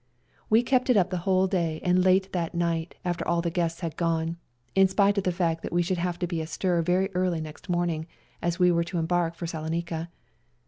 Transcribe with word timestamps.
We 0.49 0.63
kept 0.63 0.89
it 0.89 0.97
up 0.97 1.11
the 1.11 1.17
whole 1.29 1.45
day 1.45 1.79
and 1.83 2.03
late 2.03 2.33
that 2.33 2.55
night 2.55 2.95
after 3.05 3.27
all 3.27 3.39
the 3.43 3.51
guests 3.51 3.81
had 3.81 3.95
gone, 3.97 4.37
in 4.73 4.87
spite 4.87 5.19
of 5.19 5.25
the 5.25 5.31
fact 5.31 5.61
that 5.61 5.71
we 5.71 5.83
should 5.83 5.99
have 5.99 6.17
to 6.17 6.25
be 6.25 6.41
astir 6.41 6.81
very 6.81 7.13
early 7.13 7.39
next 7.39 7.69
morning, 7.69 8.07
as 8.41 8.57
we 8.57 8.71
were 8.71 8.83
to 8.85 8.97
embark 8.97 9.35
for 9.35 9.45
Salonica. 9.45 10.09